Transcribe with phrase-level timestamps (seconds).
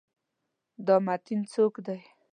[0.85, 1.99] دا متین څوک دی؟